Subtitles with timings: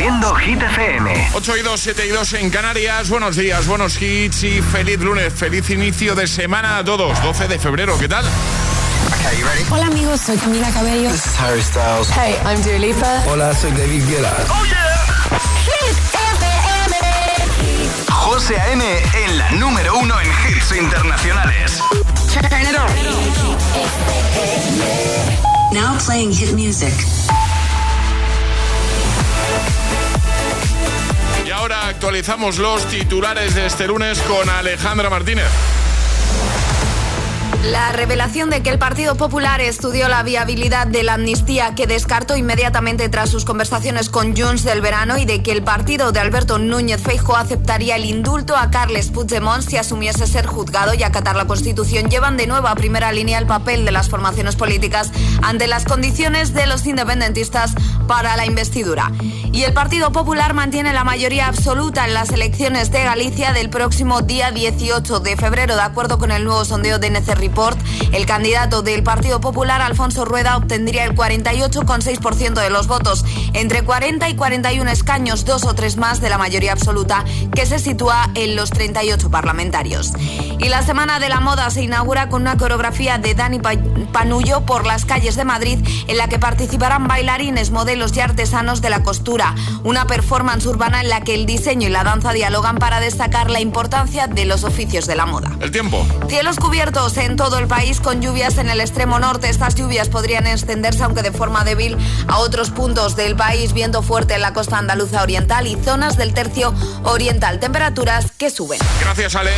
[0.00, 1.28] Haciendo Hit FM.
[1.34, 3.10] 8 y 2, 7 y 2 en Canarias.
[3.10, 5.30] Buenos días, buenos hits y feliz lunes.
[5.34, 7.22] Feliz inicio de semana a todos.
[7.22, 8.24] 12 de febrero, ¿qué tal?
[9.70, 11.10] Hola amigos, soy Camila Cabello.
[11.10, 12.08] This is Harry Styles.
[12.16, 13.24] Hey, I'm Dua Lipa.
[13.26, 14.34] Hola, soy David Guetta.
[14.48, 14.88] Oh yeah.
[15.66, 16.96] Hit FM.
[18.10, 18.82] José A.M.
[19.22, 21.78] en la número uno en hits internacionales.
[25.74, 26.94] Now playing hit music.
[31.60, 35.50] Ahora actualizamos los titulares de este lunes con Alejandra Martínez.
[37.64, 42.36] La revelación de que el Partido Popular estudió la viabilidad de la amnistía que descartó
[42.36, 46.58] inmediatamente tras sus conversaciones con Junts del verano y de que el partido de Alberto
[46.58, 51.46] Núñez Feijo aceptaría el indulto a Carles Puigdemont si asumiese ser juzgado y acatar la
[51.46, 55.12] Constitución llevan de nuevo a primera línea el papel de las formaciones políticas
[55.42, 57.74] ante las condiciones de los independentistas
[58.06, 59.12] para la investidura.
[59.52, 64.22] Y el Partido Popular mantiene la mayoría absoluta en las elecciones de Galicia del próximo
[64.22, 67.10] día 18 de febrero, de acuerdo con el nuevo sondeo de
[67.40, 73.82] NC el candidato del Partido Popular, Alfonso Rueda, obtendría el 48,6% de los votos, entre
[73.82, 77.24] 40 y 41 escaños, dos o tres más de la mayoría absoluta,
[77.54, 80.12] que se sitúa en los 38 parlamentarios.
[80.58, 83.60] Y la Semana de la Moda se inaugura con una coreografía de Dani
[84.12, 88.90] Panullo por las calles de Madrid, en la que participarán bailarines, modelos y artesanos de
[88.90, 89.54] la costura,
[89.84, 93.60] una performance urbana en la que el diseño y la danza dialogan para destacar la
[93.60, 95.50] importancia de los oficios de la moda.
[95.60, 96.04] El tiempo.
[96.28, 99.48] Cielos cubiertos en todo el país con lluvias en el extremo norte.
[99.48, 101.96] Estas lluvias podrían extenderse, aunque de forma débil,
[102.28, 106.34] a otros puntos del país, viento fuerte en la costa andaluza oriental y zonas del
[106.34, 107.60] tercio oriental.
[107.60, 108.78] Temperaturas que suben.
[109.00, 109.52] Gracias, Ale.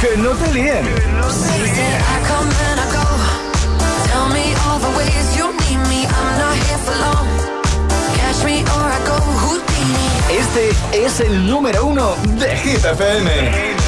[0.00, 0.88] Que no te líen.
[10.30, 13.87] Este es el número uno de Hit FM.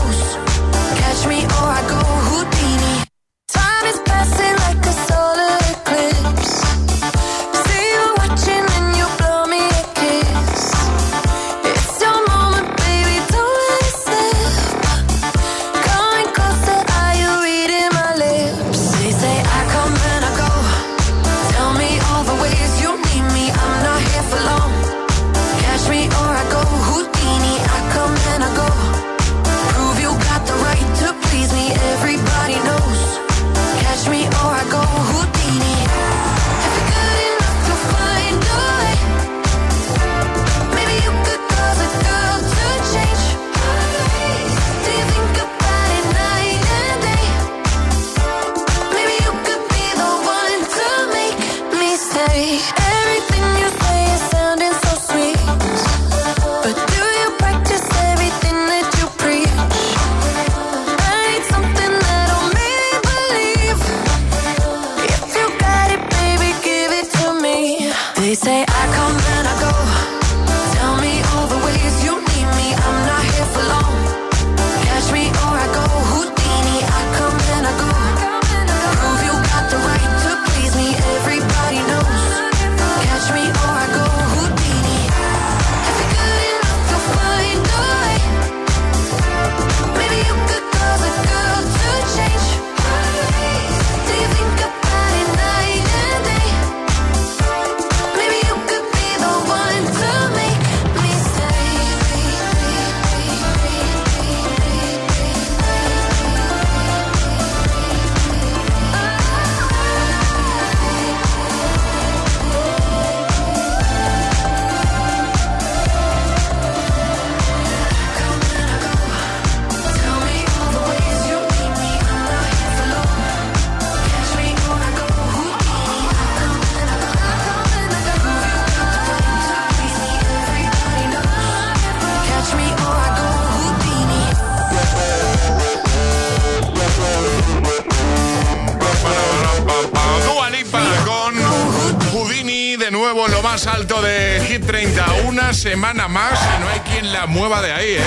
[145.91, 148.01] semana más y no hay quien la mueva de ahí, ¿eh?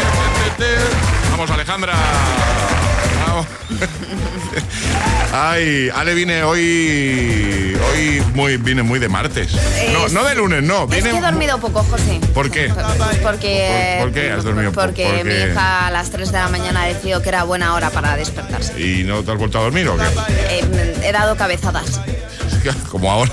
[1.31, 1.93] Vamos, Alejandra.
[3.27, 3.47] Vamos.
[5.33, 7.77] Ay, Ale viene hoy.
[7.93, 9.53] Hoy muy, viene muy de martes.
[9.93, 10.85] No, no de lunes, no.
[10.85, 12.21] Es Viene que he dormido poco, José.
[12.33, 12.73] ¿Por qué?
[13.23, 14.87] Porque, ¿Por- por qué has dormido poco?
[14.87, 17.91] Porque Porque- mi hija a las 3 de la mañana decidió que era buena hora
[17.91, 18.81] para despertarse.
[18.81, 20.05] ¿Y no te has vuelto a dormir o qué?
[20.49, 22.01] Eh, he dado cabezadas.
[22.91, 23.31] Como ahora.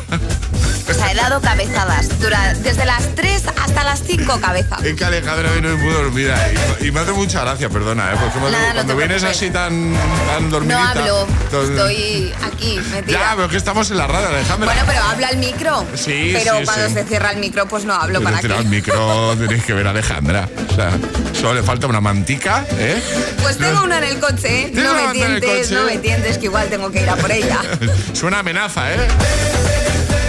[0.90, 2.20] O sea, he dado cabezadas.
[2.20, 3.44] Dura, desde las 3
[3.82, 4.84] hasta las 5 cabezas.
[4.84, 6.36] Es que Alejandra viene muy dormida
[6.82, 8.16] y, y me hace mucha gracia, perdona, ¿eh?
[8.22, 9.94] porque me no cuando vienes así tan,
[10.28, 10.90] tan No dormidita.
[10.92, 13.20] hablo, tan- estoy aquí metida.
[13.20, 14.66] Ya, pero es que estamos en la radio, Alejandra.
[14.72, 15.86] Bueno, pero habla el micro.
[15.96, 16.94] Sí, Pero sí, cuando sí.
[16.94, 18.48] se cierra el micro, pues no hablo Pero para qué.
[18.48, 20.48] el micro, tenéis que ver a Alejandra.
[20.70, 20.92] O sea,
[21.34, 23.02] solo le falta una mantica, ¿eh?
[23.42, 24.72] Pues tengo una en el coche, ¿eh?
[24.74, 27.60] ¿Tienes No me tientes, no me tientes, que igual tengo que ir a por ella.
[28.14, 28.98] Suena amenaza, ¿eh?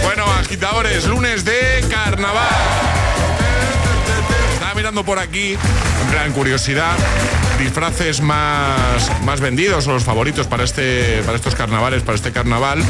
[0.03, 2.47] Bueno, agitadores, lunes de carnaval.
[4.83, 6.97] Mirando por aquí, en plan curiosidad,
[7.57, 12.83] disfraces más, más vendidos o los favoritos para, este, para estos carnavales, para este carnaval.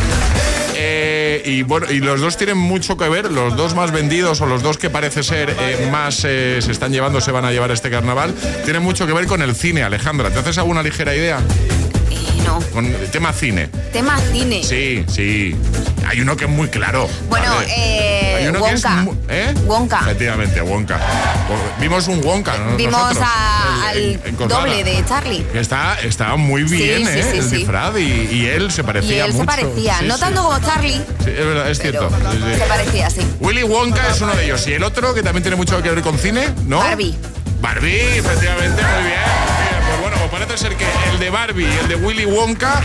[0.74, 4.48] Eh, y bueno, y los dos tienen mucho que ver, los dos más vendidos o
[4.48, 7.70] los dos que parece ser eh, más eh, se están llevando, se van a llevar
[7.70, 10.32] este carnaval, tienen mucho que ver con el cine, Alejandra.
[10.32, 11.42] ¿Te haces alguna ligera idea?
[12.44, 12.60] Y no.
[12.72, 13.70] Con tema cine.
[13.92, 14.62] Tema cine.
[14.64, 15.56] Sí, sí.
[16.08, 17.10] Hay uno que es muy claro.
[17.30, 17.68] Bueno, ¿vale?
[17.76, 19.02] eh, Hay uno que es Wonka.
[19.04, 19.54] mu- ¿eh?
[19.66, 20.00] Wonka.
[20.02, 21.00] Efectivamente, Wonka.
[21.80, 22.76] Vimos un Wonka, ¿no?
[22.76, 25.46] Vimos Nosotros, a- el- al en- doble de Charlie.
[25.54, 27.24] Está, está muy bien, sí, ¿eh?
[27.32, 27.56] sí, el sí.
[27.58, 28.02] disfraz y,
[28.32, 29.42] y él se Y parecía él mucho.
[29.42, 30.20] se parecía, Sí, no sí.
[30.20, 32.10] tanto como Charlie, Sí, es verdad, es cierto.
[32.10, 32.60] Sí, sí.
[32.60, 33.22] se parecía así.
[33.40, 34.68] Willy Wonka es uno de ellos.
[34.68, 36.80] Y el otro, que también tiene mucho que ver con cine, ¿no?
[36.80, 37.16] Barbie.
[37.62, 39.20] Barbie, efectivamente, muy bien.
[40.34, 42.82] Parece ser que el de Barbie y el de Willy Wonka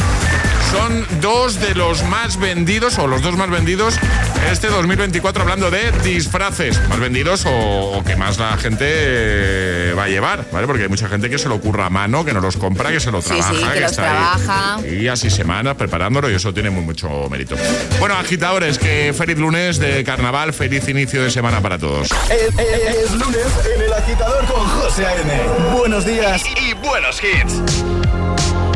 [0.71, 3.99] son dos de los más vendidos, o los dos más vendidos
[4.45, 6.79] en este 2024, hablando de disfraces.
[6.91, 7.50] Más vendidos o,
[7.97, 10.67] o que más la gente eh, va a llevar, ¿vale?
[10.67, 13.00] Porque hay mucha gente que se lo curra a mano, que no los compra, que
[13.00, 13.51] se lo trabaja.
[13.55, 14.87] sí, que los está ahí trabaja.
[14.87, 17.56] Y así semanas preparándolo y eso tiene muy mucho mérito.
[17.99, 22.09] Bueno, agitadores, que feliz lunes de carnaval, feliz inicio de semana para todos.
[22.31, 25.33] Es, es- es lunes en el agitador con José A.M.
[25.79, 27.38] Buenos días y, y buenos hits.
[27.44, 28.68] it.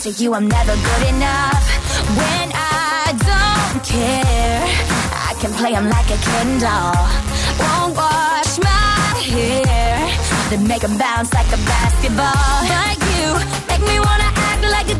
[0.00, 1.60] To you, I'm never good enough.
[2.16, 4.64] When I don't care,
[5.28, 6.96] I can play him like a Ken doll.
[7.60, 10.00] Won't wash my hair,
[10.48, 12.56] then make him bounce like a basketball.
[12.72, 13.28] But you
[13.68, 14.99] make me wanna act like a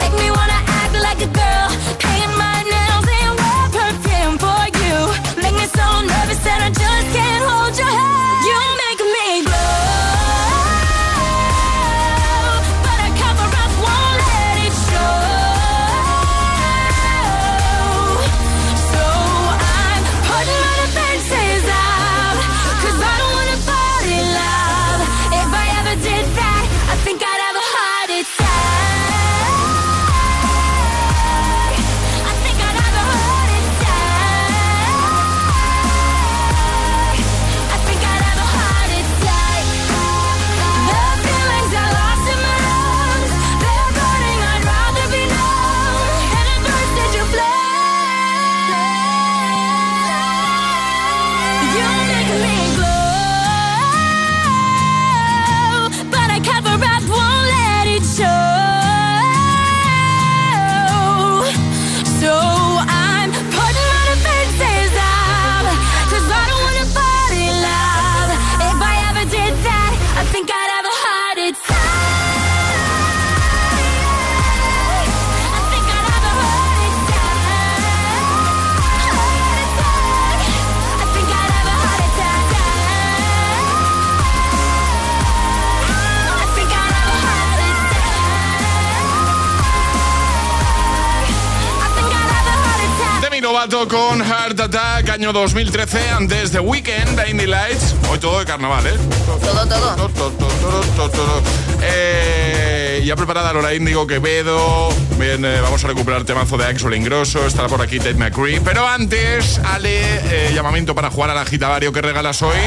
[93.87, 97.95] Con Heart Attack, año 2013, antes de Weekend, Blinding Lights.
[98.11, 98.93] Hoy todo de carnaval, ¿eh?
[99.25, 99.95] Todo, todo.
[99.95, 101.41] Todo, todo, todo, todo, todo.
[101.81, 102.60] Eh,
[103.05, 104.89] ya preparada Lola Índigo Quevedo.
[105.17, 107.45] Bien, eh, vamos a recuperar temazo de Axel Ingrosso.
[107.45, 108.61] Estará por aquí Ted McCree.
[108.61, 112.57] Pero antes, Ale, eh, llamamiento para jugar al agitavario que regalas hoy.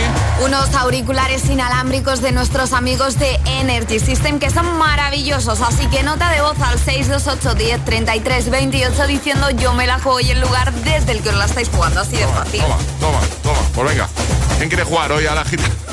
[0.45, 5.61] Unos auriculares inalámbricos de nuestros amigos de Energy System que son maravillosos.
[5.61, 10.21] Así que nota de voz al 628 10 33 28 diciendo yo me la juego
[10.21, 12.01] y el lugar desde el que os la estáis jugando.
[12.01, 12.61] Así de fácil.
[12.61, 13.59] Toma, toma, toma.
[13.75, 14.09] Pues venga.
[14.57, 15.84] ¿Quién quiere jugar hoy al agitavario?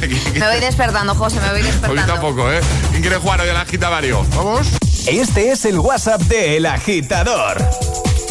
[0.00, 2.12] Me voy despertando, José, me voy Hoy despertando.
[2.14, 2.60] tampoco, ¿eh?
[2.90, 4.24] ¿Quién quiere jugar hoy al agitavario?
[4.34, 4.68] ¿Vamos?
[5.06, 7.58] Este es el WhatsApp de El Agitador.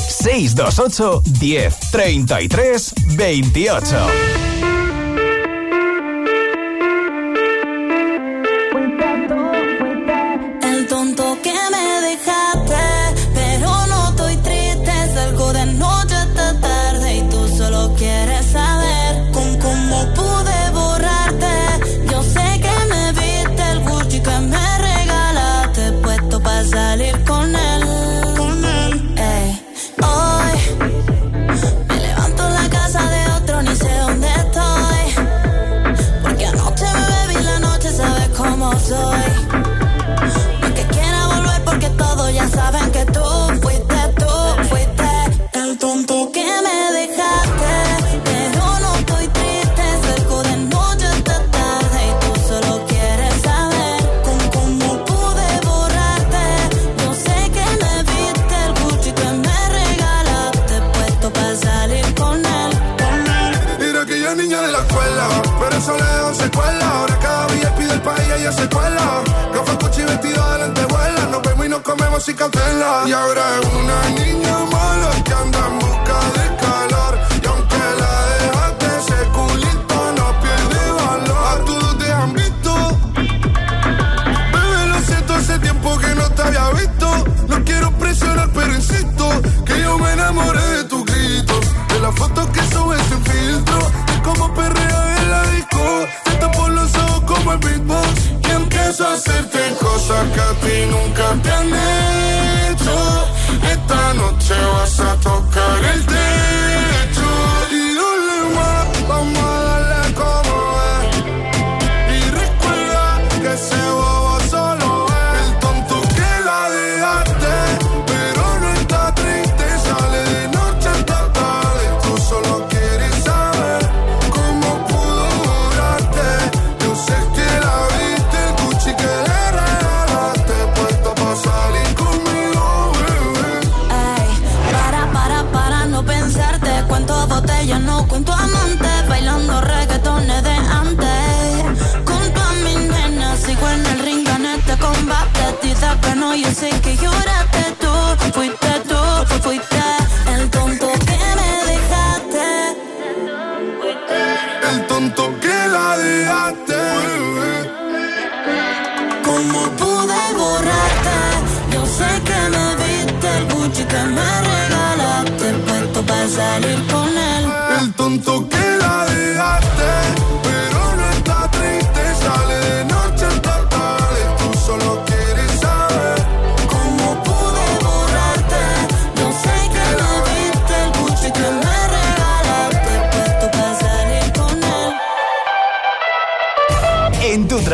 [0.08, 4.49] 628 10 33 28.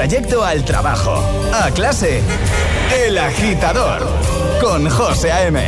[0.07, 1.15] trayecto al trabajo,
[1.51, 2.21] a clase.
[3.07, 4.05] El agitador
[4.61, 5.59] con José A.M.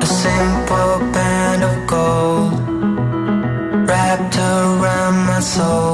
[0.00, 2.52] A simple band of gold
[3.86, 5.89] wrapped around my soul.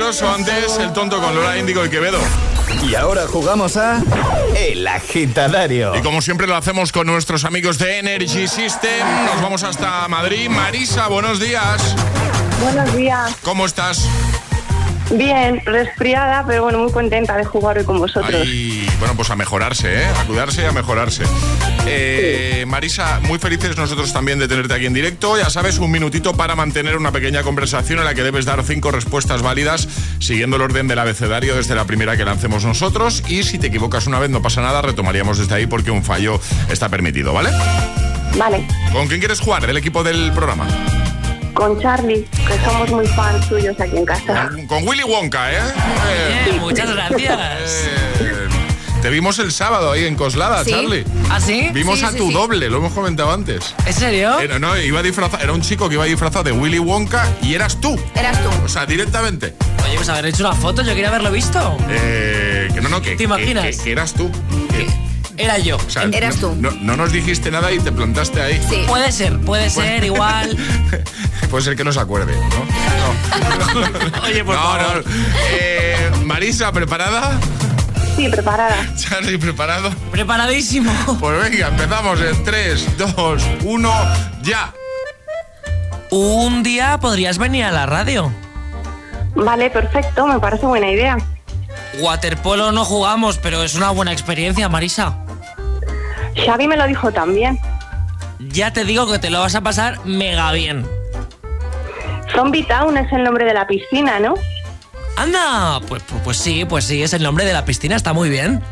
[0.00, 2.20] Antes el tonto con Lola Índigo y Quevedo.
[2.88, 4.00] Y ahora jugamos a
[4.56, 5.96] El Agitadario.
[5.96, 10.48] Y como siempre lo hacemos con nuestros amigos de Energy System, nos vamos hasta Madrid.
[10.50, 11.96] Marisa, buenos días.
[12.62, 13.36] Buenos días.
[13.42, 14.08] ¿Cómo estás?
[15.10, 18.40] Bien, resfriada, pero bueno, muy contenta de jugar hoy con vosotros.
[18.40, 20.06] Ay, bueno, pues a mejorarse, ¿eh?
[20.06, 21.24] A cuidarse y a mejorarse.
[21.86, 25.38] Eh, Marisa, muy felices nosotros también de tenerte aquí en directo.
[25.38, 28.90] Ya sabes, un minutito para mantener una pequeña conversación en la que debes dar cinco
[28.90, 29.88] respuestas válidas
[30.18, 33.22] siguiendo el orden del abecedario desde la primera que lancemos nosotros.
[33.28, 36.40] Y si te equivocas una vez, no pasa nada, retomaríamos desde ahí porque un fallo
[36.70, 37.50] está permitido, ¿vale?
[38.36, 40.66] Vale, ¿Con quién quieres jugar del equipo del programa?
[41.54, 44.48] con Charlie, que somos muy fans suyos aquí en casa.
[44.68, 45.56] Con Willy Wonka, ¿eh?
[46.08, 47.88] Eh, Bien, muchas gracias.
[48.20, 48.47] eh,
[49.02, 50.70] te vimos el sábado ahí en Coslada, ¿Sí?
[50.70, 51.04] Charlie.
[51.30, 51.70] ¿Ah, sí?
[51.72, 53.74] Vimos Sí, a sí, tu doble, lo hemos comentado antes.
[53.86, 54.38] ¿En serio?
[54.40, 57.80] Era, no, iba disfrazado, era un chico que iba disfrazado de Willy Wonka y eras
[57.80, 57.98] tú.
[58.14, 58.48] Eras tú.
[58.64, 59.54] O sea, directamente.
[59.84, 61.76] Oye, pues haber hecho una foto, yo quería haberlo visto.
[61.88, 63.64] Eh, que no, no, que, ¿Te imaginas?
[63.64, 64.30] que- que- que eras tú.
[64.70, 64.88] Que-
[65.36, 65.76] Era yo.
[65.76, 66.56] o sea, Eras no, tú.
[66.60, 68.60] No, no nos dijiste nada y te plantaste ahí.
[68.68, 68.82] Sí.
[68.88, 70.56] Puede ser, puede ser, igual.
[71.50, 72.48] Puede ser que no se acuerde, ¿no?
[73.80, 74.22] No.
[74.26, 75.04] Oye, por no, favor.
[75.06, 75.12] no.
[75.52, 77.38] Eh, Marisa, ¿preparada?
[78.18, 78.74] Sí, preparada.
[78.96, 79.90] Charlie, ¿preparado?
[80.10, 80.90] Preparadísimo.
[81.20, 83.92] Pues venga, empezamos en 3, 2, 1,
[84.42, 84.74] ya.
[86.10, 88.32] Un día podrías venir a la radio.
[89.36, 91.16] Vale, perfecto, me parece buena idea.
[92.00, 95.16] Waterpolo no jugamos, pero es una buena experiencia, Marisa.
[96.44, 97.56] Xavi me lo dijo también.
[98.40, 100.84] Ya te digo que te lo vas a pasar mega bien.
[102.34, 104.34] Zombie Town es el nombre de la piscina, ¿no?
[105.18, 108.30] Anda, pues, pues, pues sí, pues sí, es el nombre de la piscina, está muy
[108.30, 108.62] bien.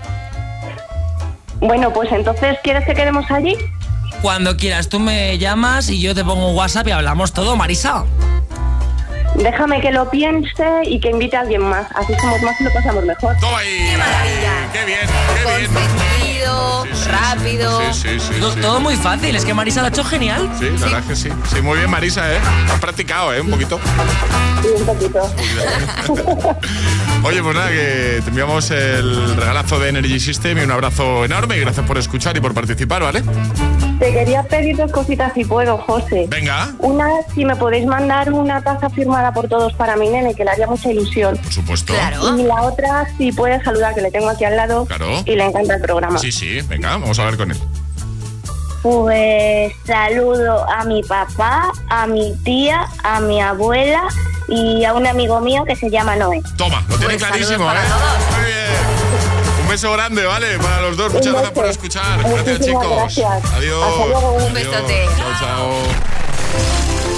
[1.58, 3.56] Bueno, pues entonces, ¿quieres que quedemos allí?
[4.22, 8.04] Cuando quieras, tú me llamas y yo te pongo un WhatsApp y hablamos todo, Marisa.
[9.34, 11.88] Déjame que lo piense y que invite a alguien más.
[11.96, 13.36] Así somos más y lo pasamos mejor.
[13.40, 13.88] Toma ahí.
[13.90, 14.72] ¡Qué maravilla!
[14.72, 15.00] ¡Qué bien!
[15.44, 16.15] ¡Qué bien!
[17.06, 17.80] Rápido.
[17.92, 18.40] Sí, sí, sí.
[18.40, 18.60] To- sí.
[18.60, 20.48] Todo muy fácil, es que Marisa lo ha hecho genial.
[20.58, 21.28] Sí, la verdad es que sí.
[21.54, 22.38] Sí, muy bien, Marisa, ¿eh?
[22.72, 23.40] Has practicado, ¿eh?
[23.40, 23.78] Un poquito.
[24.62, 25.20] Sí, un poquito.
[27.24, 31.56] Oye, pues nada, que te enviamos el regalazo de Energy System y un abrazo enorme
[31.56, 33.22] y gracias por escuchar y por participar, ¿vale?
[33.98, 36.26] Te quería pedir dos cositas si puedo, José.
[36.28, 40.44] Venga, Una, si me podéis mandar una taza firmada por todos para mi nene, que
[40.44, 41.36] le haría mucha ilusión.
[41.38, 41.94] por supuesto.
[41.94, 42.36] Claro.
[42.38, 44.84] Y la otra, si puedes saludar, que le tengo aquí al lado.
[44.84, 45.22] Claro.
[45.24, 46.18] Y le encanta el programa.
[46.18, 47.58] Sí, sí, venga, vamos a ver con él.
[48.82, 54.04] Pues saludo a mi papá, a mi tía, a mi abuela
[54.48, 56.40] y a un amigo mío que se llama Noé.
[56.56, 57.74] Toma, lo tiene Pues clarísimo, ¿eh?
[57.74, 58.36] todos.
[58.36, 59.62] Muy bien.
[59.62, 60.58] Un beso grande, ¿vale?
[60.58, 61.12] Para los dos.
[61.12, 62.20] Muchas gracias por escuchar.
[62.22, 62.86] Gracias, chicos.
[62.96, 63.44] gracias.
[63.54, 63.84] Adiós.
[63.84, 64.32] Hasta luego.
[64.46, 65.06] Un besote.
[65.16, 65.70] Chao, chao.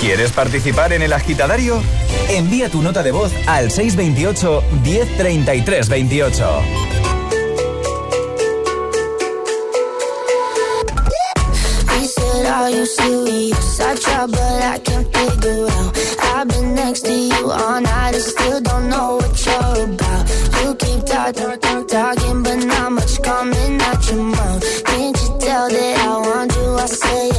[0.00, 1.82] ¿Quieres participar en El Agitadario?
[2.30, 6.62] Envía tu nota de voz al 628 1033 28.
[12.68, 13.80] Are you serious?
[13.80, 15.90] I try, but I can't figure out.
[16.20, 20.24] I've been next to you all night and still don't know what you're about.
[20.60, 24.84] You keep talking, talk, talking, but not much coming out your mouth.
[24.84, 26.74] Can't you tell that I want you?
[26.74, 27.37] I say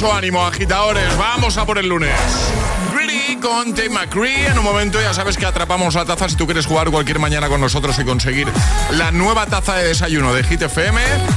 [0.00, 1.14] Mucho ánimo, agitadores.
[1.18, 2.10] Vamos a por el lunes.
[3.50, 4.46] Con Tate McCree.
[4.46, 7.48] En un momento ya sabes que atrapamos la taza si tú quieres jugar cualquier mañana
[7.48, 8.46] con nosotros y conseguir
[8.92, 10.60] la nueva taza de desayuno de Hit.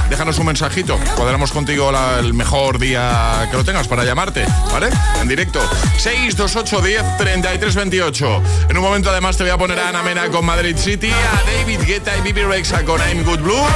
[0.08, 0.96] Déjanos un mensajito.
[1.16, 4.90] Cuadramos contigo el mejor día que lo tengas para llamarte, ¿vale?
[5.20, 5.60] En directo.
[5.98, 8.42] 628 10 33 28.
[8.68, 11.50] En un momento además te voy a poner a Ana Mena con Madrid City, a
[11.50, 13.66] David Guetta y Bibi Rexa con I'm Good Blue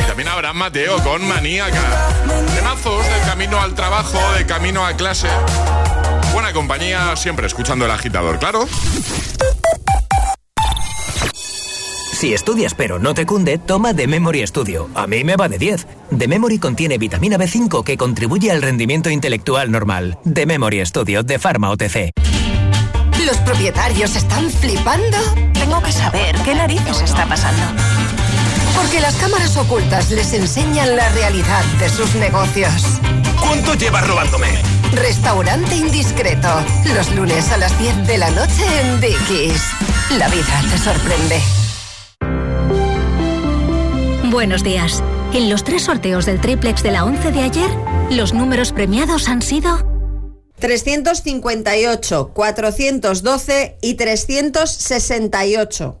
[0.00, 2.12] y también a Abraham Mateo con Maníaca.
[2.54, 5.26] Temazos de camino al trabajo, de camino a clase.
[6.32, 8.66] Buena compañía, siempre escuchando el agitador, claro.
[12.12, 14.88] Si estudias pero no te cunde, toma The Memory Studio.
[14.96, 15.86] A mí me va de 10.
[16.18, 20.18] The Memory contiene vitamina B5 que contribuye al rendimiento intelectual normal.
[20.24, 22.10] The Memory Studio de Pharma OTC.
[23.24, 25.16] ¿Los propietarios están flipando?
[25.52, 27.62] Tengo que saber qué narices está pasando.
[28.80, 33.00] Porque las cámaras ocultas les enseñan la realidad de sus negocios.
[33.40, 34.46] ¿Cuánto llevas robándome?
[34.92, 36.48] Restaurante Indiscreto.
[36.94, 39.64] Los lunes a las 10 de la noche en Dickies.
[40.16, 41.40] La vida te sorprende.
[44.30, 45.02] Buenos días.
[45.32, 47.70] En los tres sorteos del triplex de la 11 de ayer,
[48.10, 49.76] los números premiados han sido
[50.60, 56.00] 358, 412 y 368.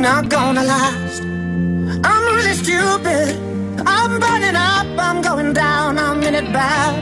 [0.00, 1.22] Not gonna last.
[1.22, 3.36] I'm really stupid.
[3.86, 4.86] I'm burning up.
[4.98, 5.98] I'm going down.
[5.98, 6.92] I'm in it bad.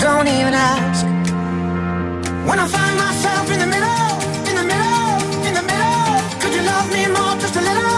[0.00, 1.04] Don't even ask.
[2.48, 4.08] When I find myself in the middle,
[4.48, 5.10] in the middle,
[5.48, 7.34] in the middle, could you love me more?
[7.42, 7.97] Just a little,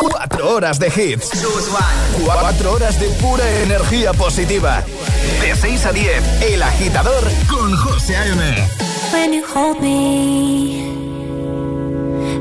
[0.00, 1.30] Cuatro horas de hits.
[2.24, 4.82] Cuatro horas de pura energía positiva.
[5.40, 8.40] De 6 a 10, El Agitador con José A.M.
[9.12, 10.92] When you hold me,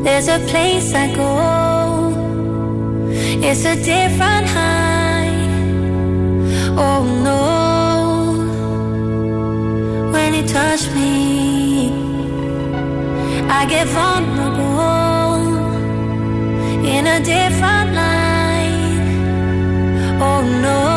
[0.03, 2.13] there's a place I go.
[3.41, 5.35] It's a different high.
[6.77, 7.65] Oh no.
[10.11, 11.91] When you touch me,
[13.49, 15.45] I get vulnerable
[16.85, 18.99] in a different light.
[20.19, 20.94] Oh no.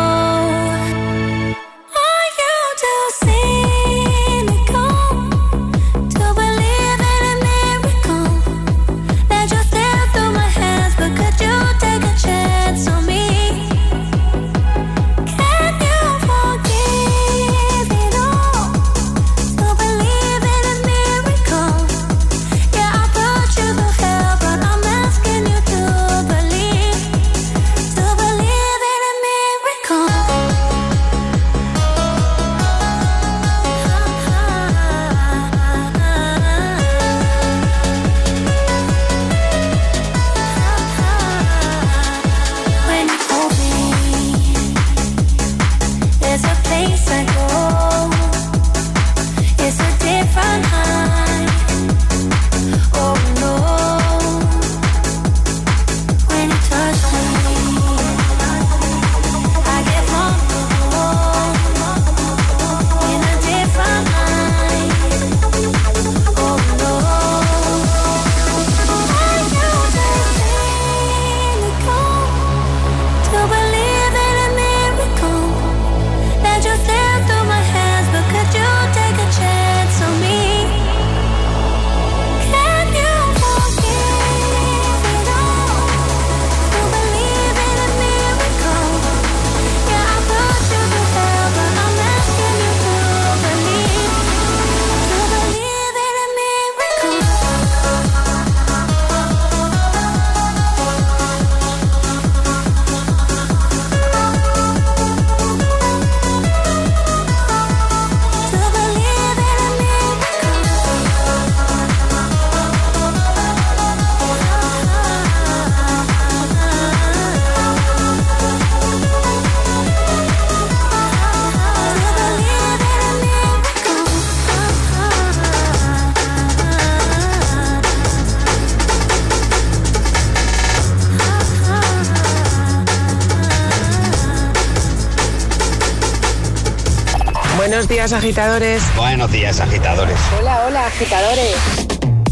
[137.99, 138.83] Días, agitadores.
[138.97, 140.17] Buenos días, agitadores.
[140.39, 141.57] Hola, hola, agitadores.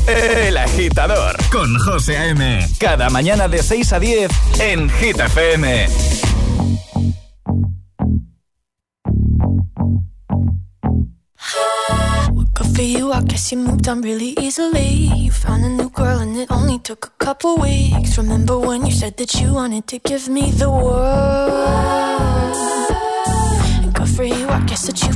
[0.07, 2.65] El agitador con José A.M.
[2.79, 5.89] Cada mañana de 6 a 10 en Hit FM.
[12.55, 15.11] Good for you, I guess you moved on really easily.
[15.17, 18.17] You found a new girl and it only took a couple weeks.
[18.17, 22.55] Remember when you said that you wanted to give me the world?
[23.83, 25.16] And good for you, I guess that been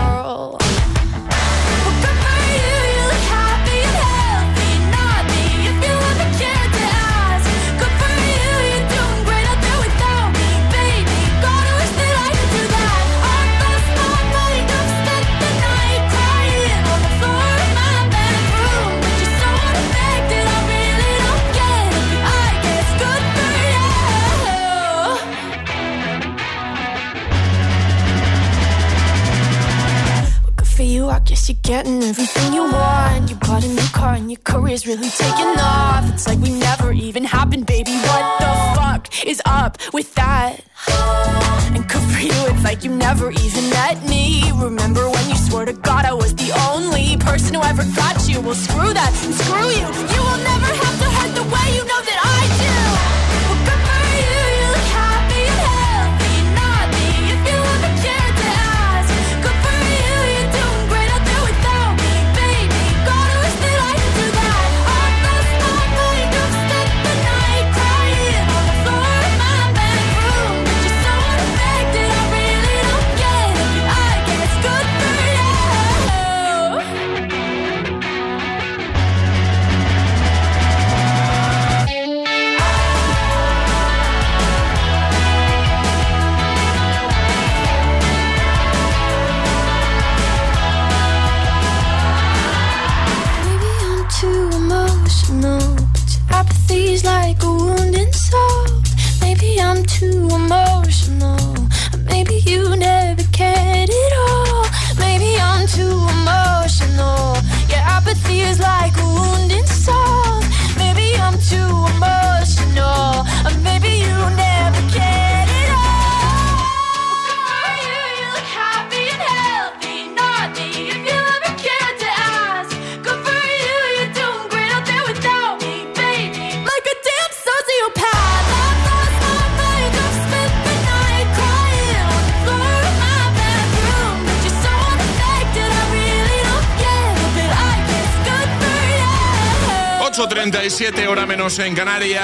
[140.31, 142.23] 8.37 hora menos en Canarias.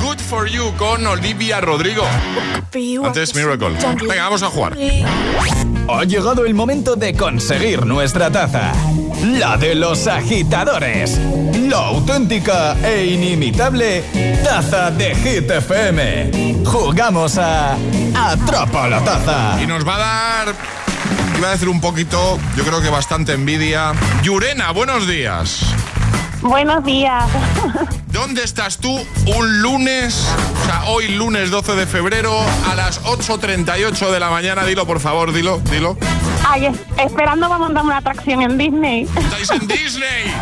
[0.00, 2.04] Good for you con Olivia Rodrigo.
[3.04, 3.76] Antes Miracle.
[4.06, 4.76] Venga, vamos a jugar.
[5.88, 8.70] Ha llegado el momento de conseguir nuestra taza.
[9.20, 11.18] La de los agitadores.
[11.68, 14.04] La auténtica e inimitable
[14.44, 16.62] taza de Hit FM.
[16.64, 17.76] Jugamos a
[18.14, 19.60] Atrapa la taza.
[19.60, 20.54] Y nos va a dar,
[21.36, 23.92] iba a decir un poquito, yo creo que bastante envidia.
[24.22, 25.64] Yurena, buenos días.
[26.42, 27.24] Buenos días.
[28.08, 29.00] ¿Dónde estás tú
[29.36, 30.26] un lunes,
[30.62, 32.36] o sea, hoy lunes 12 de febrero
[32.70, 34.64] a las 8.38 de la mañana?
[34.64, 35.96] Dilo, por favor, dilo, dilo.
[36.48, 39.08] Ay, es- esperando para montar una atracción en Disney.
[39.16, 40.34] ¿Estáis en Disney?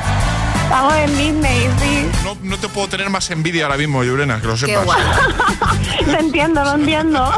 [0.64, 2.06] Estamos en Disney, sí.
[2.24, 4.86] No, no te puedo tener más envidia ahora mismo, Yurena, que lo sepas.
[6.06, 7.30] Lo entiendo, lo entiendo.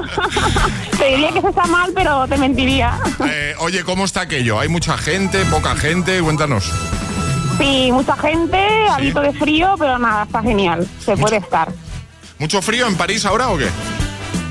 [0.99, 2.99] te diría que eso está mal, pero te mentiría.
[3.27, 4.61] Eh, oye, ¿cómo está aquello?
[4.61, 6.21] ¿Hay mucha gente, poca gente?
[6.21, 6.71] Cuéntanos.
[7.59, 10.87] Sí, mucha gente, algo de frío, pero nada, está genial.
[11.05, 11.69] Se puede estar.
[12.39, 13.69] ¿Mucho frío en París ahora o qué?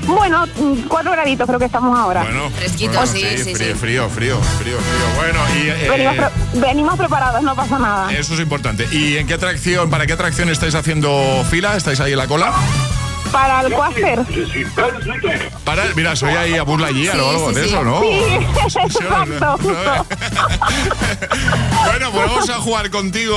[0.06, 2.22] Bueno, mm, cuatro graditos creo que estamos ahora.
[2.24, 3.54] Bueno, Fresquito, bueno, sí, sí, frío, sí.
[3.54, 4.38] frío, frío, frío,
[4.78, 4.78] frío.
[5.16, 8.12] Bueno, y eh, venimos, pre- venimos preparados, no pasa nada.
[8.12, 8.88] eso es importante.
[8.90, 11.76] ¿Y en qué atracción, para qué atracción estáis haciendo fila?
[11.76, 12.52] ¿Estáis ahí en la cola?
[13.32, 14.20] Para el Quaster.
[15.64, 18.00] Para, mira, soy ahí a Buzz Lightyear o algo de eso, ¿no?
[18.00, 19.58] Sí, exacto.
[21.84, 23.36] Bueno, pues vamos a jugar contigo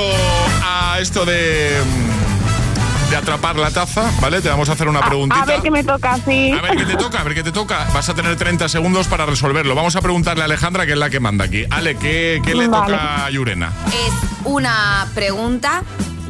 [0.64, 4.42] a esto de mm, de atrapar la taza, ¿vale?
[4.42, 5.42] Te vamos a hacer una preguntita.
[5.42, 6.52] A ver qué me toca, sí.
[6.52, 7.86] A ver qué te toca, a ver qué te toca.
[7.94, 9.76] Vas a tener 30 segundos para resolverlo.
[9.76, 11.66] Vamos a preguntarle a Alejandra, que es la que manda aquí.
[11.70, 12.94] Ale, ¿qué, qué le Vale.
[12.94, 13.72] toca a Yurena?
[13.88, 14.14] Es
[14.46, 15.84] una pregunta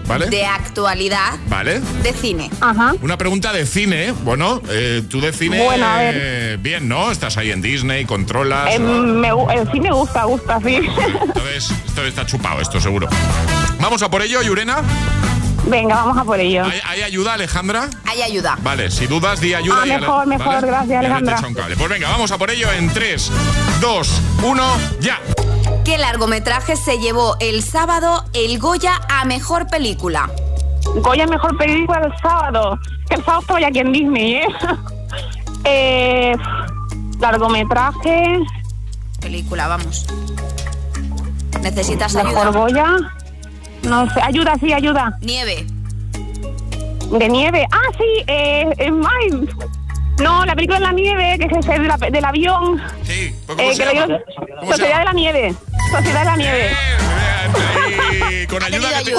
[0.08, 0.28] ¿Vale?
[0.28, 1.80] de actualidad ¿Vale?
[2.04, 2.50] de cine.
[3.02, 4.12] Una pregunta de cine.
[4.24, 5.64] Bueno, eh, tú de cine.
[5.64, 6.16] Bueno, a ver.
[6.18, 7.12] eh, bien, ¿no?
[7.12, 8.74] Estás ahí en Disney, controlas.
[8.74, 10.76] Eh, me eh, sí me gusta, gusta, sí.
[10.76, 13.08] Entonces, esto está chupado, esto seguro.
[13.80, 14.82] Vamos a por ello, Yurena.
[15.68, 16.64] Venga, vamos a por ello.
[16.66, 17.90] ¿Hay, hay ayuda, Alejandra?
[18.06, 18.56] Hay ayuda.
[18.62, 19.80] Vale, si dudas, di ayuda.
[19.82, 20.68] Ah, y Ale- mejor, mejor, ¿vale?
[20.68, 21.38] gracias, Alejandra.
[21.78, 23.32] Pues venga, vamos a por ello en 3,
[23.82, 24.64] 2, 1,
[25.00, 25.20] ya.
[25.86, 30.30] ¿Qué largometraje se llevó el sábado el Goya a mejor película?
[30.96, 32.80] Goya mejor película del sábado.
[33.10, 34.48] El sábado estoy aquí en Disney, ¿eh?
[35.66, 36.36] eh
[37.20, 38.40] largometraje.
[39.22, 40.06] Película, vamos.
[41.62, 42.52] ¿Necesitas Mejor ayuda?
[42.52, 42.86] Goya.
[43.84, 45.18] No sé, ayuda, sí, ayuda.
[45.22, 45.66] Nieve.
[47.12, 47.68] De nieve.
[47.72, 49.48] Ah, sí, eh, ay,
[50.20, 52.82] No, la película de la nieve, que es el de la- del avión.
[53.04, 54.18] Sí, ¿cómo Eh, se que llama?
[54.18, 55.56] de la nieve.
[55.96, 56.72] Sociedad de la nieve.
[58.50, 59.16] Con ayuda que te-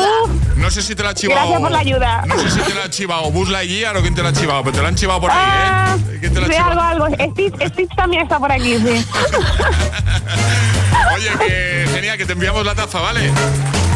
[0.57, 1.41] No sé si te la ha chivado.
[1.41, 2.23] Gracias por la ayuda.
[2.27, 4.63] No sé si te la ha chivado Buzz Lightyear o quién te la ha chivado,
[4.65, 6.17] pero te la han chivado por ahí, Ah, ¿eh?
[6.21, 6.81] ¿Quién te la ha sí, chivado?
[6.81, 7.33] algo, algo.
[7.33, 9.07] Stitch, Stitch también está por aquí, sí.
[11.15, 13.31] Oye, que genial, que te enviamos la taza, ¿vale?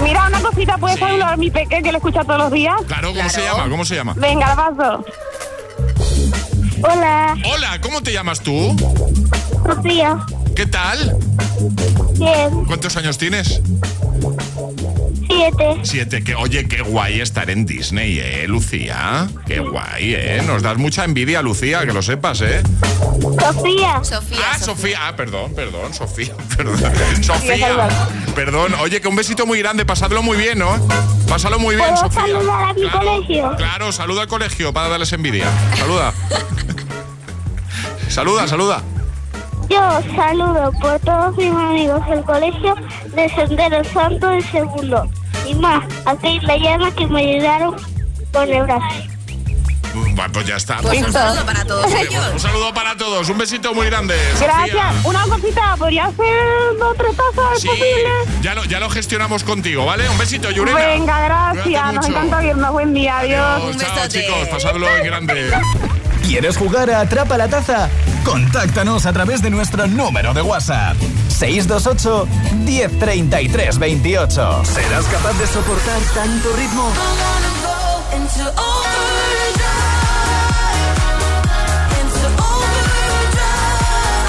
[0.02, 2.74] Mira, una cosita, ¿puedes saludar a mi peque que lo escucha todos los días?
[2.86, 3.68] Claro, ¿cómo se llama?
[3.68, 4.14] ¿Cómo se llama?
[4.16, 5.04] Venga, la paso.
[6.82, 8.74] Hola, Hola, ¿cómo te llamas tú?
[9.66, 10.16] Sofía.
[10.56, 11.16] ¿Qué tal?
[12.20, 13.60] Bien, ¿Cuántos años tienes?
[15.26, 15.80] siete.
[15.84, 16.22] Siete.
[16.24, 19.26] Que, oye, qué guay estar en Disney, ¿eh, Lucía?
[19.46, 20.42] Qué guay, ¿eh?
[20.46, 22.62] Nos das mucha envidia, Lucía, que lo sepas, ¿eh?
[23.40, 24.04] Sofía.
[24.04, 24.38] Sofía.
[24.52, 24.98] Ah, Sofía.
[25.08, 26.34] Ah, perdón, perdón, Sofía.
[26.56, 26.78] Perdón.
[27.22, 27.88] Sofía.
[28.34, 28.74] Perdón.
[28.82, 29.86] Oye, que un besito muy grande.
[29.86, 30.76] Pasadlo muy bien, ¿no?
[31.28, 32.22] Pásalo muy bien, ¿Puedo Sofía.
[32.22, 33.54] saludar a mi colegio?
[33.56, 35.46] Claro, saluda al colegio para darles envidia.
[35.78, 36.12] Saluda.
[38.08, 38.82] saluda, saluda.
[39.70, 42.74] Yo saludo por todos mis amigos del colegio
[43.14, 45.08] de Sendero Santo de segundo.
[45.46, 47.76] Y más, a Kate Llana que me ayudaron
[48.32, 48.86] con el brazo.
[50.14, 50.78] Bueno, pues ya está.
[50.78, 52.24] Pues un saludo para todos ellos.
[52.32, 53.28] Un saludo para todos.
[53.28, 54.14] Un besito muy grande.
[54.34, 54.46] Sofía.
[54.72, 55.04] Gracias.
[55.04, 57.52] Una cosita, ¿podría hacer dos tres tazas?
[57.56, 58.42] ¿Es Sí, posible?
[58.42, 60.08] ya lo, ya lo gestionamos contigo, ¿vale?
[60.08, 60.78] Un besito, Yurena.
[60.78, 61.20] Venga,
[61.54, 61.92] gracias.
[61.94, 62.70] Nos encanta vernos.
[62.72, 63.18] Buen día.
[63.18, 63.62] Adiós.
[63.62, 64.48] Adiós, chao, chicos.
[64.48, 65.50] Pasadlo en grande.
[66.22, 67.88] ¿Quieres jugar a Atrapa la Taza?
[68.24, 70.96] Contáctanos a través de nuestro número de WhatsApp.
[71.28, 72.28] 628
[72.64, 74.64] 1033 28.
[74.64, 76.92] ¿Serás capaz de soportar tanto ritmo?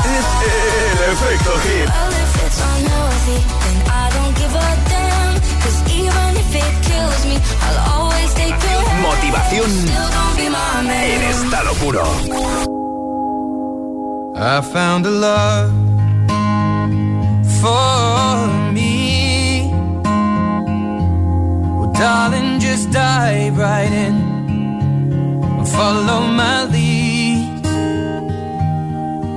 [0.03, 2.11] Es el efecto hit.
[9.01, 9.69] Motivación
[10.89, 12.03] en estado puro.
[14.35, 15.71] I found a love
[17.61, 19.69] for me.
[21.77, 24.15] Well, darling, just dive right in
[25.57, 27.65] and follow my lead.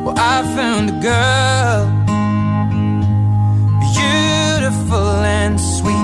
[0.05, 1.87] Well, I found a girl,
[3.93, 6.04] beautiful and sweet.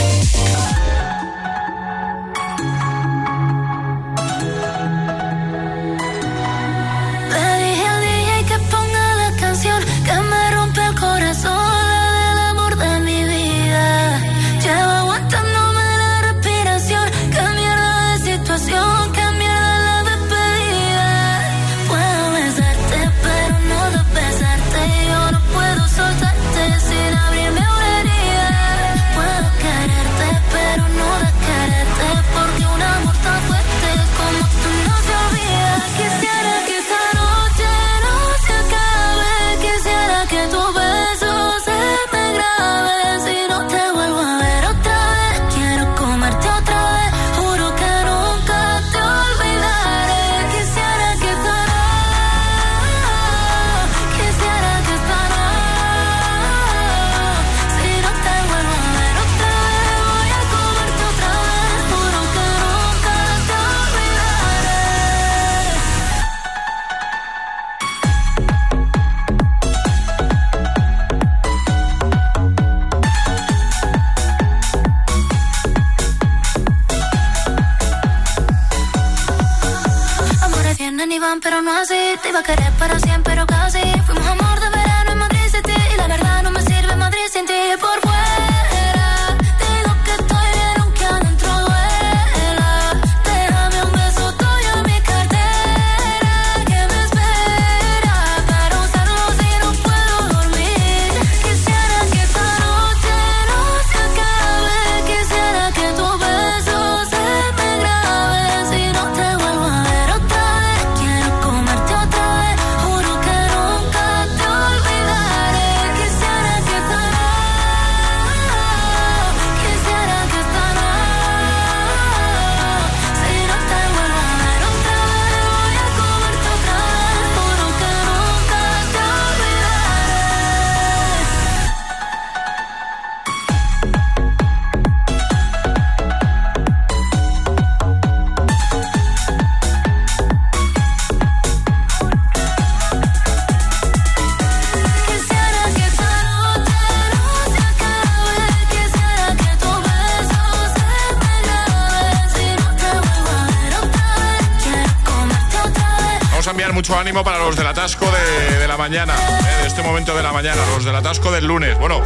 [156.81, 160.23] mucho ánimo para los del atasco de, de la mañana, eh, de este momento de
[160.23, 161.77] la mañana, los del atasco del lunes.
[161.77, 162.01] Bueno,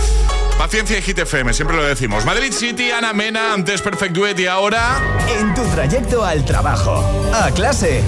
[0.58, 2.26] paciencia y Hit FM, siempre lo decimos.
[2.26, 5.02] Madrid City, Ana Mena, antes Perfect Duet y ahora.
[5.40, 8.04] En tu trayecto al trabajo, a clase,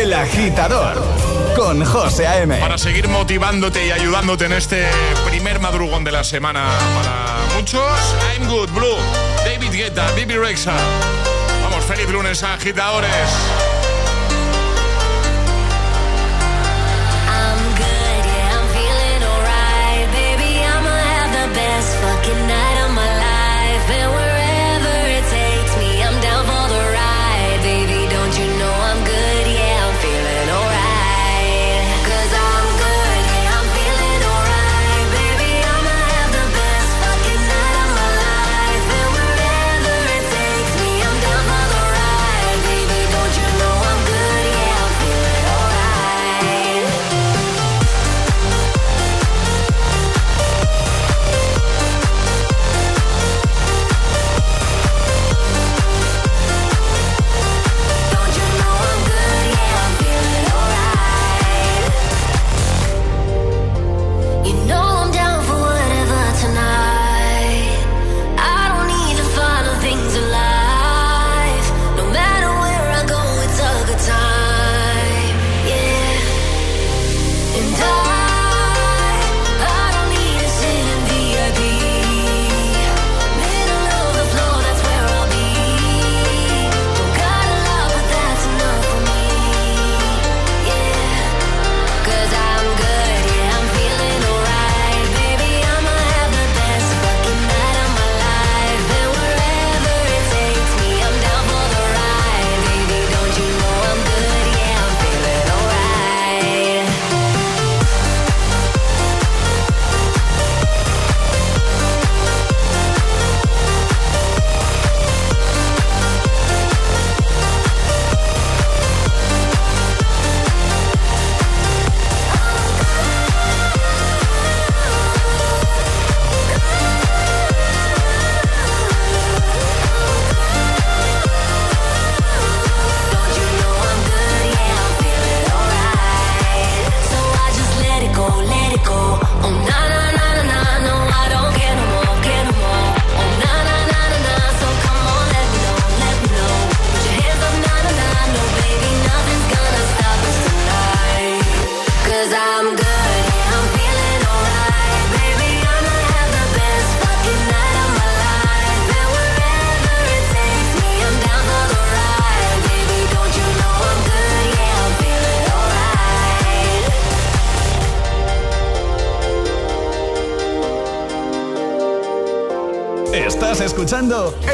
[0.00, 1.02] El Agitador,
[1.56, 2.56] con José A.M.
[2.58, 4.86] Para seguir motivándote y ayudándote en este
[5.28, 7.82] primer madrugón de la semana para muchos,
[8.38, 8.96] I'm Good Blue,
[9.44, 10.74] David Guetta, Bibi Rexa.
[11.64, 13.79] Vamos, feliz lunes, agitadores.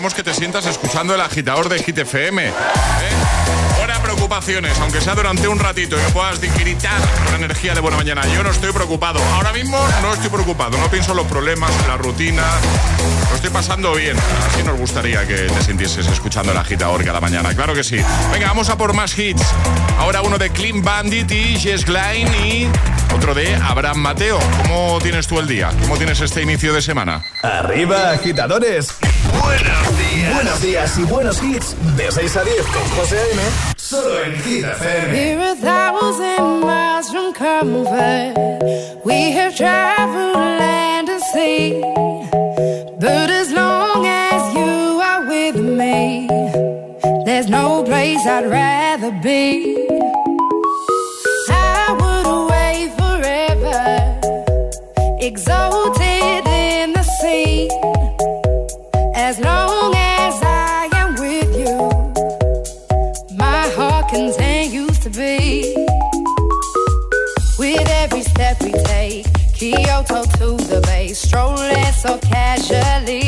[0.00, 2.46] queremos que te sientas escuchando el agitador de GTFM.
[2.46, 2.52] ¿eh?
[4.02, 8.22] Preocupaciones, aunque sea durante un ratito y que puedas dignitar la energía de buena mañana.
[8.34, 9.20] Yo no estoy preocupado.
[9.34, 10.78] Ahora mismo no estoy preocupado.
[10.78, 12.42] No pienso en los problemas, en la rutina.
[13.28, 14.16] Lo estoy pasando bien.
[14.48, 17.54] Así nos gustaría que te sintieses escuchando el agitador cada mañana.
[17.54, 17.98] Claro que sí.
[18.32, 19.44] Venga, vamos a por más hits.
[19.98, 22.68] Ahora uno de Clean Bandit y Jess Gline y
[23.14, 24.38] otro de Abraham Mateo.
[24.62, 25.70] ¿Cómo tienes tú el día?
[25.82, 27.22] ¿Cómo tienes este inicio de semana?
[27.42, 28.96] Arriba, agitadores.
[29.28, 30.34] Buenos días.
[30.34, 31.76] Buenos días y buenos hits.
[31.96, 33.42] De 6 a 10 con José A.M.
[33.76, 35.12] Solo en Hit FM.
[35.12, 38.34] We're a thousand miles from comfort.
[39.04, 41.80] We have traveled land and sea.
[42.98, 46.28] But as long as you are with me,
[47.24, 49.76] there's no place I'd rather be.
[51.48, 54.20] I would away forever.
[55.20, 55.89] Exalted.
[72.00, 73.19] so casually.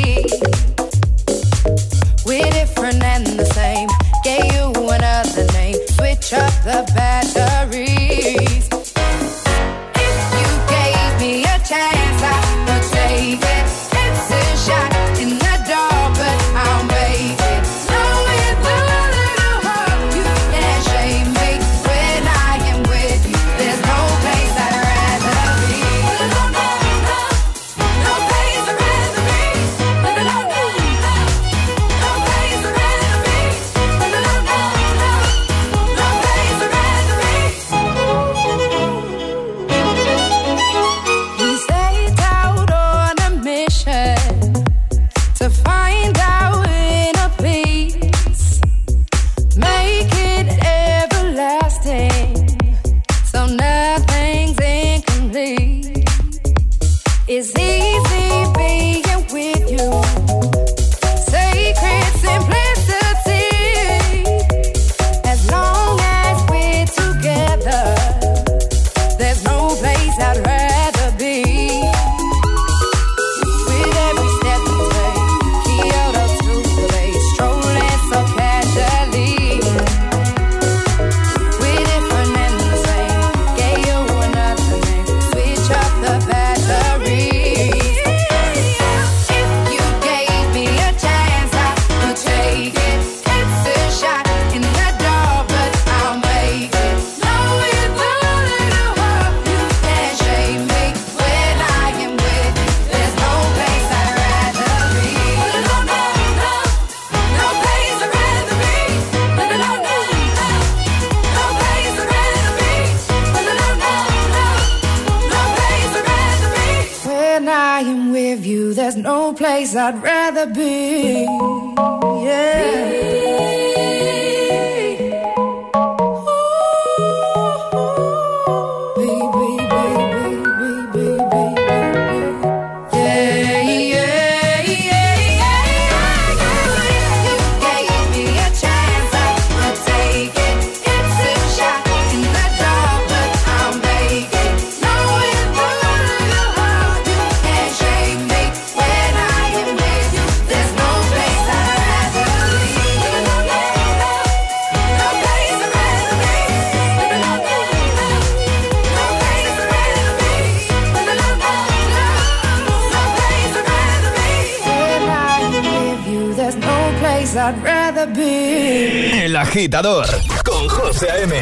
[169.62, 170.08] Agitador
[170.44, 171.36] con José A.M.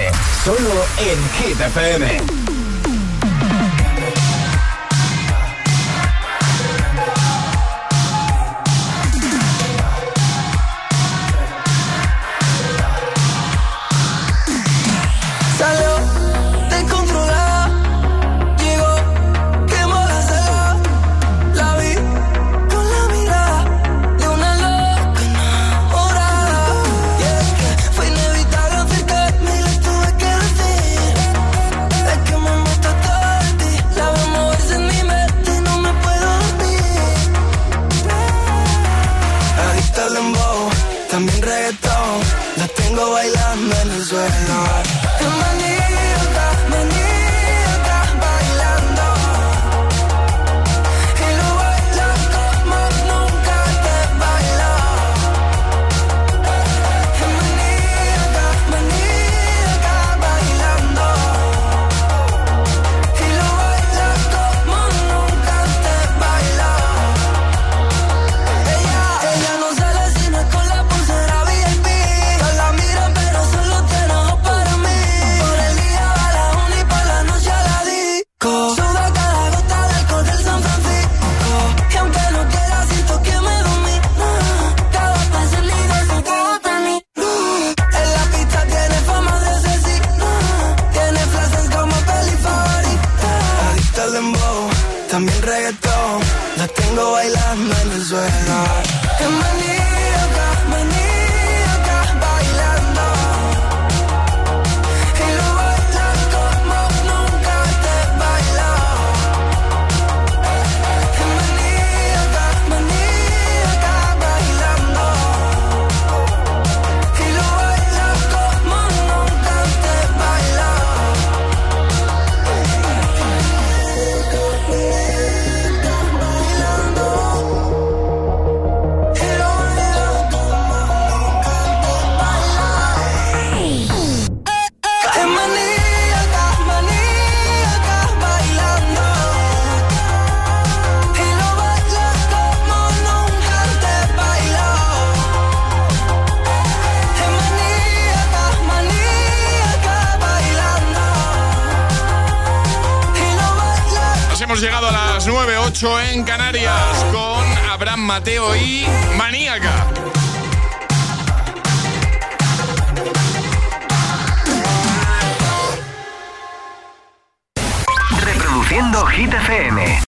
[0.44, 2.09] Solo en Hit FM.